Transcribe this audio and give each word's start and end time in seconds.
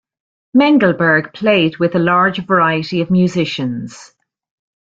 Mengelberg 0.55 1.31
played 1.31 1.77
with 1.77 1.93
a 1.93 1.99
large 1.99 2.43
variety 2.47 3.01
of 3.01 3.11
musicians. 3.11 4.15